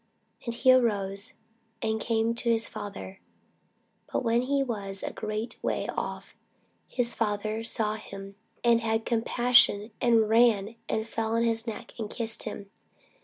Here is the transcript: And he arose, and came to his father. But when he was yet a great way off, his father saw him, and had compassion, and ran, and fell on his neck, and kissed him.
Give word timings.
And 0.45 0.55
he 0.55 0.73
arose, 0.73 1.33
and 1.79 2.01
came 2.01 2.33
to 2.33 2.49
his 2.49 2.67
father. 2.67 3.19
But 4.11 4.23
when 4.23 4.41
he 4.41 4.63
was 4.63 5.03
yet 5.03 5.11
a 5.11 5.13
great 5.13 5.59
way 5.61 5.87
off, 5.89 6.35
his 6.87 7.13
father 7.13 7.63
saw 7.63 7.93
him, 7.97 8.33
and 8.63 8.81
had 8.81 9.05
compassion, 9.05 9.91
and 10.01 10.27
ran, 10.27 10.75
and 10.89 11.07
fell 11.07 11.35
on 11.35 11.43
his 11.43 11.67
neck, 11.67 11.93
and 11.99 12.09
kissed 12.09 12.45
him. 12.45 12.71